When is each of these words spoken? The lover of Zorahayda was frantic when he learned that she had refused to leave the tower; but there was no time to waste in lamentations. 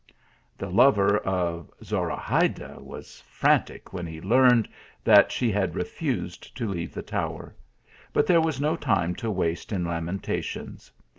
The 0.57 0.71
lover 0.71 1.19
of 1.19 1.69
Zorahayda 1.83 2.79
was 2.81 3.21
frantic 3.29 3.93
when 3.93 4.07
he 4.07 4.19
learned 4.19 4.67
that 5.03 5.31
she 5.31 5.51
had 5.51 5.75
refused 5.75 6.57
to 6.57 6.67
leave 6.67 6.91
the 6.95 7.03
tower; 7.03 7.55
but 8.11 8.25
there 8.25 8.41
was 8.41 8.59
no 8.59 8.75
time 8.75 9.13
to 9.17 9.29
waste 9.29 9.71
in 9.71 9.85
lamentations. 9.85 10.91